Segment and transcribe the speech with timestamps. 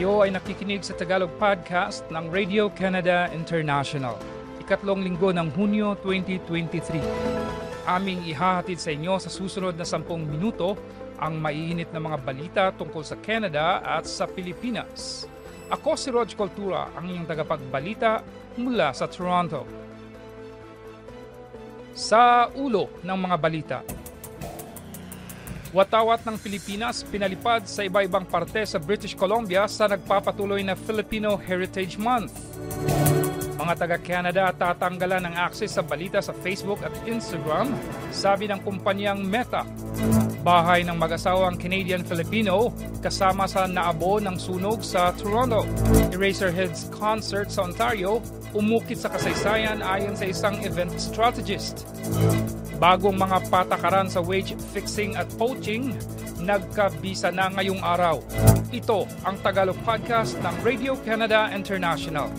[0.00, 4.16] Kayo ay nakikinig sa Tagalog Podcast ng Radio Canada International.
[4.56, 7.84] Ikatlong linggo ng Hunyo 2023.
[7.84, 10.72] Aming ihahatid sa inyo sa susunod na 10 minuto
[11.20, 15.28] ang maiinit na mga balita tungkol sa Canada at sa Pilipinas.
[15.68, 18.24] Ako si Rog Cultura, ang iyong tagapagbalita
[18.56, 19.68] mula sa Toronto.
[21.92, 23.78] Sa ulo ng mga balita,
[25.70, 31.94] Watawat ng Pilipinas pinalipad sa iba-ibang parte sa British Columbia sa nagpapatuloy na Filipino Heritage
[31.94, 32.34] Month.
[33.54, 37.70] Mga taga-Canada tatanggalan ng access sa balita sa Facebook at Instagram,
[38.10, 39.62] sabi ng kumpanyang Meta.
[40.42, 45.62] Bahay ng mag-asawang Canadian-Filipino kasama sa naabo ng sunog sa Toronto.
[46.10, 48.18] Eraserheads concert sa Ontario
[48.58, 51.86] umukit sa kasaysayan ayon sa isang event strategist.
[52.80, 55.92] Bagong mga patakaran sa wage fixing at poaching,
[56.40, 58.24] nagkabisa na ngayong araw.
[58.72, 62.32] Ito ang Tagalog Podcast ng Radio Canada International.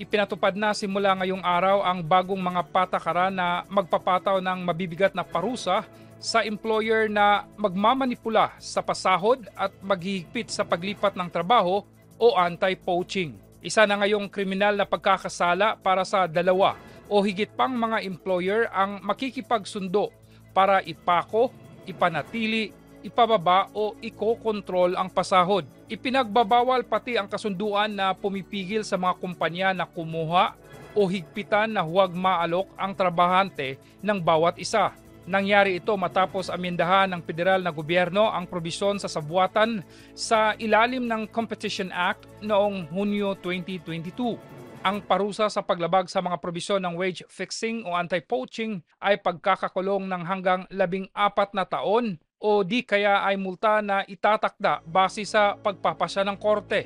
[0.00, 5.84] Ipinatupad na simula ngayong araw ang bagong mga patakaran na magpapataw ng mabibigat na parusa
[6.16, 11.84] sa employer na magmamanipula sa pasahod at maghihigpit sa paglipat ng trabaho
[12.16, 13.51] o anti-poaching.
[13.62, 16.74] Isa na ngayong kriminal na pagkakasala para sa dalawa
[17.06, 20.10] o higit pang mga employer ang makikipagsundo
[20.50, 21.54] para ipako,
[21.86, 22.74] ipanatili,
[23.06, 25.62] ipababa o iko-control ang pasahod.
[25.86, 30.58] Ipinagbabawal pati ang kasunduan na pumipigil sa mga kumpanya na kumuha
[30.98, 34.90] o higpitan na huwag maalok ang trabahante ng bawat isa.
[35.22, 39.86] Nangyari ito matapos amendahan ng federal na gobyerno ang probisyon sa sabuatan
[40.18, 44.34] sa ilalim ng Competition Act noong Hunyo 2022.
[44.82, 50.22] Ang parusa sa paglabag sa mga probisyon ng wage fixing o anti-poaching ay pagkakakulong ng
[50.26, 56.26] hanggang labing apat na taon o di kaya ay multa na itatakda base sa pagpapasya
[56.26, 56.82] ng korte.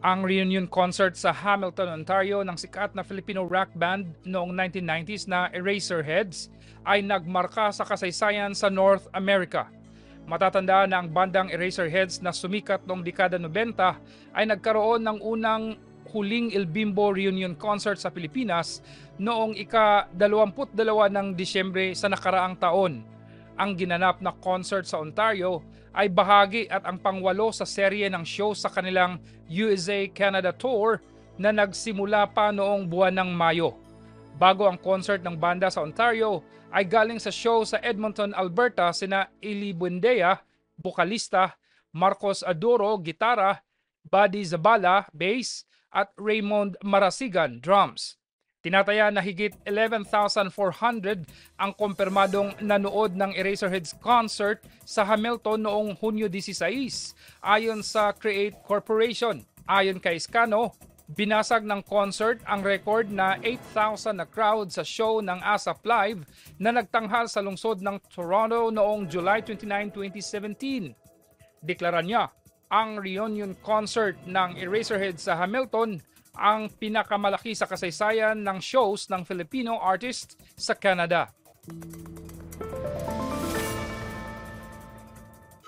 [0.03, 5.47] Ang reunion concert sa Hamilton, Ontario ng sikat na Filipino rock band noong 1990s na
[5.55, 6.51] Eraserheads
[6.83, 9.71] ay nagmarka sa kasaysayan sa North America.
[10.27, 15.79] Matatanda na ang bandang Eraserheads na sumikat noong dekada 90 ay nagkaroon ng unang
[16.11, 18.83] huling El Bimbo reunion concert sa Pilipinas
[19.15, 20.75] noong ika-22
[21.07, 23.01] ng Disyembre sa nakaraang taon.
[23.55, 28.55] Ang ginanap na concert sa Ontario ay bahagi at ang pangwalo sa serye ng show
[28.55, 31.03] sa kanilang USA Canada Tour
[31.35, 33.75] na nagsimula pa noong buwan ng Mayo.
[34.39, 36.41] Bago ang concert ng banda sa Ontario
[36.71, 40.39] ay galing sa show sa Edmonton, Alberta sina Eli Buendea,
[40.79, 41.53] bokalista,
[41.91, 43.59] Marcos Adoro, gitara,
[44.07, 48.17] Buddy Zabala, bass, at Raymond Marasigan, drums.
[48.61, 51.25] Tinataya na higit 11,400
[51.57, 59.41] ang kumpirmadong nanood ng Eraserheads concert sa Hamilton noong Hunyo 16 ayon sa Create Corporation.
[59.65, 60.77] Ayon kay Scano,
[61.09, 66.21] binasag ng concert ang record na 8,000 na crowd sa show ng ASAP Live
[66.61, 70.93] na nagtanghal sa lungsod ng Toronto noong July 29, 2017.
[71.65, 72.29] Deklara niya,
[72.71, 75.99] ang reunion concert ng Eraserheads sa Hamilton
[76.31, 81.27] ang pinakamalaki sa kasaysayan ng shows ng Filipino artist sa Canada.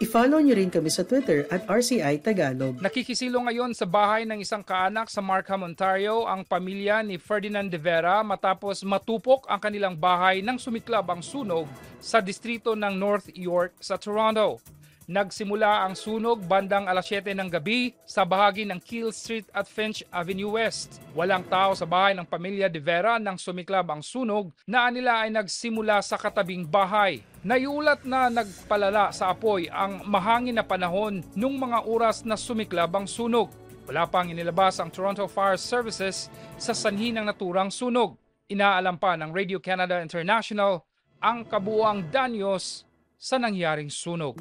[0.03, 2.75] I-follow niyo rin kami sa Twitter at RCI Tagalog.
[2.84, 7.80] Nakikisilo ngayon sa bahay ng isang kaanak sa Markham, Ontario ang pamilya ni Ferdinand de
[7.80, 11.72] Vera matapos matupok ang kanilang bahay nang sumiklab ang sunog
[12.04, 14.60] sa distrito ng North York sa Toronto.
[15.04, 20.00] Nagsimula ang sunog bandang alas 7 ng gabi sa bahagi ng Kill Street at Finch
[20.08, 21.04] Avenue West.
[21.12, 25.36] Walang tao sa bahay ng pamilya de Vera nang sumiklab ang sunog na nila ay
[25.36, 27.20] nagsimula sa katabing bahay.
[27.44, 33.04] Naiulat na nagpalala sa apoy ang mahangin na panahon nung mga oras na sumiklab ang
[33.04, 33.52] sunog.
[33.84, 38.16] Wala pang inilabas ang Toronto Fire Services sa sanhi ng naturang sunog.
[38.48, 40.80] Inaalam pa ng Radio Canada International
[41.20, 42.88] ang kabuuang danyos
[43.20, 44.40] sa nangyaring sunog.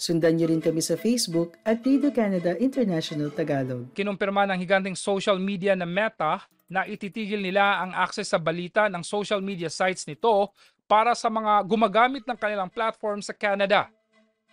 [0.00, 3.92] Sundan niyo rin kami sa Facebook at Radio Canada International Tagalog.
[3.92, 6.40] Kinumpirma ng higanteng social media na Meta
[6.72, 10.56] na ititigil nila ang access sa balita ng social media sites nito
[10.88, 13.92] para sa mga gumagamit ng kanilang platform sa Canada.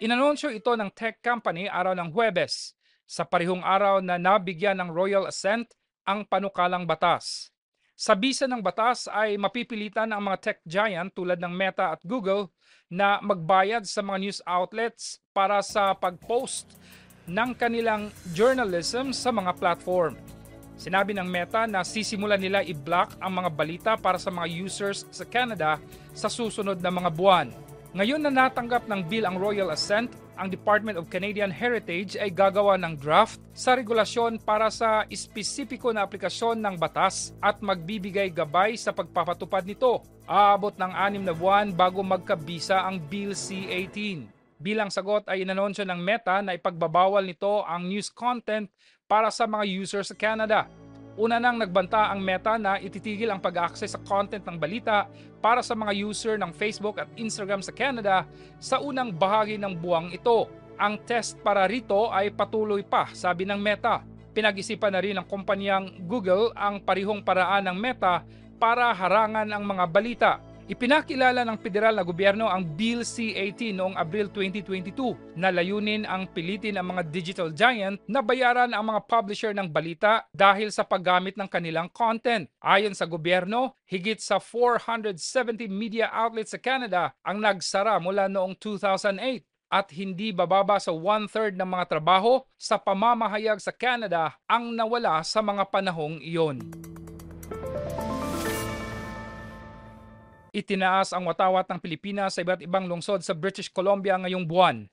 [0.04, 2.76] Inanunsyo ito ng tech company araw ng Huwebes
[3.08, 5.72] sa parihong araw na nabigyan ng royal assent
[6.04, 7.56] ang panukalang batas.
[7.98, 12.54] Sa bisa ng batas ay mapipilitan ang mga tech giant tulad ng Meta at Google
[12.94, 16.78] na magbayad sa mga news outlets para sa pag-post
[17.26, 20.14] ng kanilang journalism sa mga platform.
[20.78, 25.26] Sinabi ng Meta na sisimulan nila i-block ang mga balita para sa mga users sa
[25.26, 25.82] Canada
[26.14, 27.50] sa susunod na mga buwan.
[27.98, 32.78] Ngayon na natanggap ng bill ang Royal Assent, ang Department of Canadian Heritage ay gagawa
[32.78, 38.94] ng draft sa regulasyon para sa espesipiko na aplikasyon ng batas at magbibigay gabay sa
[38.94, 40.06] pagpapatupad nito.
[40.30, 44.30] Aabot ng anim na buwan bago magkabisa ang Bill C-18.
[44.58, 48.70] Bilang sagot ay inanunsyo ng Meta na ipagbabawal nito ang news content
[49.06, 50.66] para sa mga users sa Canada.
[51.18, 55.10] Una nang nagbanta ang Meta na ititigil ang pag-access sa content ng balita
[55.42, 58.22] para sa mga user ng Facebook at Instagram sa Canada
[58.62, 60.46] sa unang bahagi ng buwang ito.
[60.78, 64.06] Ang test para rito ay patuloy pa, sabi ng Meta.
[64.30, 68.22] Pinag-isipan na rin ng kumpanyang Google ang parihong paraan ng Meta
[68.62, 70.32] para harangan ang mga balita
[70.68, 76.76] Ipinakilala ng federal na gobyerno ang Bill C-18 noong Abril 2022 na layunin ang pilitin
[76.76, 81.48] ang mga digital giant na bayaran ang mga publisher ng balita dahil sa paggamit ng
[81.48, 82.52] kanilang content.
[82.60, 89.72] Ayon sa gobyerno, higit sa 470 media outlets sa Canada ang nagsara mula noong 2008
[89.72, 95.40] at hindi bababa sa one-third ng mga trabaho sa pamamahayag sa Canada ang nawala sa
[95.40, 96.60] mga panahong iyon.
[100.58, 104.90] Itinaas ang watawat ng Pilipinas sa iba't ibang lungsod sa British Columbia ngayong buwan.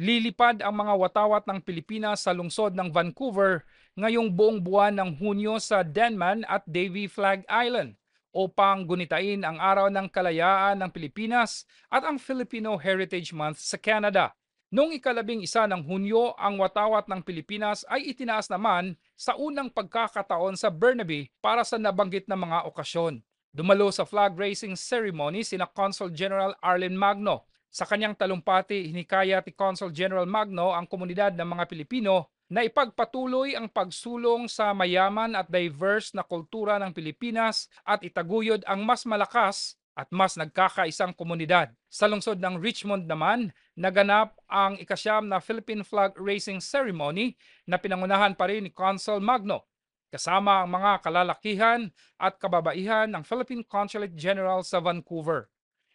[0.00, 3.60] Lilipad ang mga watawat ng Pilipinas sa lungsod ng Vancouver
[3.92, 8.00] ngayong buong buwan ng Hunyo sa Denman at Davie Flag Island
[8.32, 14.32] upang gunitain ang Araw ng Kalayaan ng Pilipinas at ang Filipino Heritage Month sa Canada.
[14.72, 20.56] Noong ikalabing isa ng Hunyo, ang watawat ng Pilipinas ay itinaas naman sa unang pagkakataon
[20.56, 23.20] sa Burnaby para sa nabanggit na mga okasyon.
[23.52, 27.44] Dumalo sa flag raising ceremony sina Consul General Arlen Magno.
[27.68, 33.52] Sa kanyang talumpati, hinikaya ni Consul General Magno ang komunidad ng mga Pilipino na ipagpatuloy
[33.52, 39.76] ang pagsulong sa mayaman at diverse na kultura ng Pilipinas at itaguyod ang mas malakas
[39.92, 41.76] at mas nagkakaisang komunidad.
[41.92, 47.36] Sa lungsod ng Richmond naman, naganap ang ikasyam na Philippine Flag Raising Ceremony
[47.68, 49.68] na pinangunahan pa rin ni Consul Magno
[50.12, 51.88] kasama ang mga kalalakihan
[52.20, 55.48] at kababaihan ng Philippine Consulate General sa Vancouver.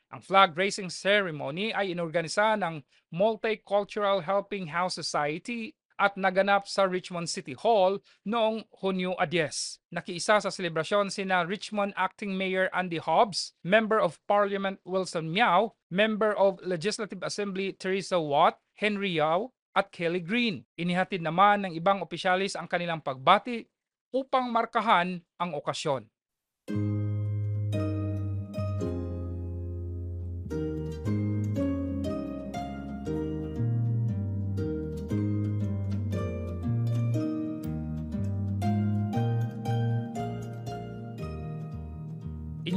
[0.09, 2.81] Ang flag raising ceremony ay inorganisa ng
[3.13, 9.93] Multicultural Helping House Society at naganap sa Richmond City Hall noong Hunyo 10.
[9.93, 16.37] Nakiisa sa selebrasyon sina Richmond Acting Mayor Andy Hobbs, Member of Parliament Wilson Miao, Member
[16.37, 20.65] of Legislative Assembly Teresa Watt, Henry Yao, at Kelly Green.
[20.73, 23.65] Inihatid naman ng ibang opisyalis ang kanilang pagbati
[24.11, 26.07] upang markahan ang okasyon.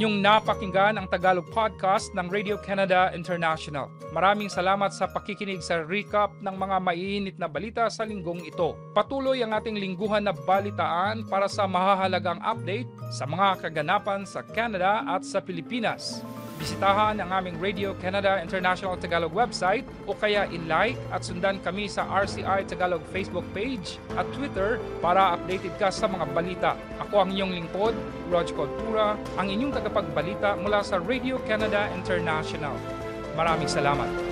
[0.01, 3.93] Inyong napakinggan ang Tagalog podcast ng Radio Canada International.
[4.17, 8.81] Maraming salamat sa pakikinig sa recap ng mga maiinit na balita sa linggong ito.
[8.97, 15.05] Patuloy ang ating lingguhan na balitaan para sa mahahalagang update sa mga kaganapan sa Canada
[15.05, 16.25] at sa Pilipinas.
[16.61, 22.05] Bisitahan ang aming Radio Canada International Tagalog website o kaya i-like at sundan kami sa
[22.05, 26.77] RCI Tagalog Facebook page at Twitter para updated ka sa mga balita.
[27.01, 27.97] Ako ang inyong lingkod,
[28.29, 32.77] Rog Cultura, ang inyong tagapagbalita mula sa Radio Canada International.
[33.33, 34.30] Maraming salamat.